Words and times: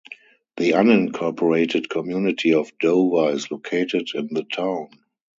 The 0.57 0.71
unincorporated 0.71 1.87
community 1.87 2.55
of 2.55 2.75
Dover 2.79 3.33
is 3.33 3.51
located 3.51 4.09
in 4.15 4.29
the 4.33 4.41
town. 4.43 4.87